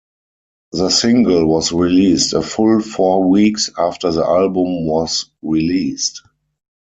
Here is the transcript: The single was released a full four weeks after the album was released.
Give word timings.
The 0.71 0.89
single 0.89 1.45
was 1.45 1.71
released 1.71 2.33
a 2.33 2.41
full 2.41 2.79
four 2.81 3.29
weeks 3.29 3.69
after 3.77 4.11
the 4.11 4.23
album 4.25 4.87
was 4.87 5.27
released. 5.43 6.23